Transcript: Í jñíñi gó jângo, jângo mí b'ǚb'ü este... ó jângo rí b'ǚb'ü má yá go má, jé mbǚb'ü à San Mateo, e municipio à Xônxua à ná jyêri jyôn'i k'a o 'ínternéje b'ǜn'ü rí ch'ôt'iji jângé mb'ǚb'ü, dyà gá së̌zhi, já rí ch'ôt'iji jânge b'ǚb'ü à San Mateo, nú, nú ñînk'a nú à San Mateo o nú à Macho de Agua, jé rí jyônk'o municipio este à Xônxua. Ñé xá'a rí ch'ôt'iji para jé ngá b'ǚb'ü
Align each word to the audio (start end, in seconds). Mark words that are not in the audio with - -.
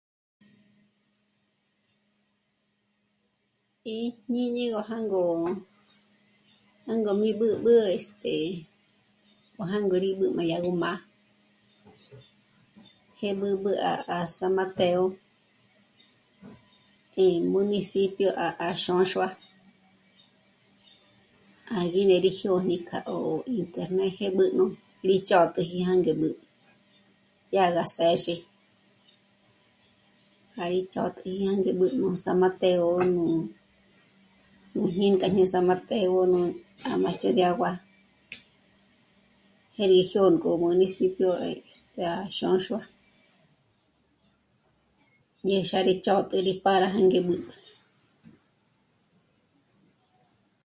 Í 3.95 3.97
jñíñi 4.25 4.63
gó 4.73 4.81
jângo, 4.89 5.21
jângo 6.85 7.11
mí 7.21 7.29
b'ǚb'ü 7.39 7.73
este... 7.97 8.33
ó 9.61 9.63
jângo 9.71 9.95
rí 10.03 10.09
b'ǚb'ü 10.19 10.27
má 10.37 10.43
yá 10.51 10.57
go 10.63 10.71
má, 10.83 10.91
jé 13.17 13.29
mbǚb'ü 13.37 13.71
à 14.17 14.19
San 14.37 14.51
Mateo, 14.57 15.03
e 17.23 17.25
municipio 17.53 18.29
à 18.45 18.69
Xônxua 18.83 19.29
à 21.75 21.77
ná 21.77 21.81
jyêri 21.93 22.29
jyôn'i 22.39 22.77
k'a 22.87 22.99
o 23.15 23.17
'ínternéje 23.53 24.25
b'ǜn'ü 24.37 24.65
rí 25.07 25.15
ch'ôt'iji 25.27 25.79
jângé 25.87 26.13
mb'ǚb'ü, 26.15 26.29
dyà 27.51 27.65
gá 27.75 27.85
së̌zhi, 27.95 28.35
já 30.55 30.63
rí 30.73 30.81
ch'ôt'iji 30.91 31.41
jânge 31.47 31.71
b'ǚb'ü 31.79 32.05
à 32.15 32.21
San 32.23 32.35
Mateo, 32.41 32.85
nú, 33.15 33.23
nú 34.73 34.81
ñînk'a 34.99 35.27
nú 35.33 35.41
à 35.47 35.51
San 35.53 35.63
Mateo 35.69 36.09
o 36.21 36.23
nú 36.33 36.39
à 36.89 36.91
Macho 37.03 37.29
de 37.37 37.43
Agua, 37.51 37.71
jé 39.75 39.83
rí 39.91 39.99
jyônk'o 40.11 40.49
municipio 40.65 41.29
este 41.49 42.01
à 42.15 42.15
Xônxua. 42.37 42.81
Ñé 45.47 45.55
xá'a 45.69 45.85
rí 45.87 45.93
ch'ôt'iji 46.05 46.53
para 46.65 46.87
jé 46.93 46.99
ngá 47.07 47.19
b'ǚb'ü 47.27 47.53